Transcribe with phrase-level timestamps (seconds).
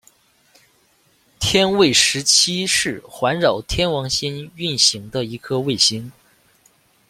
[1.39, 6.11] 天卫十七是环绕天王星运行的一颗卫星。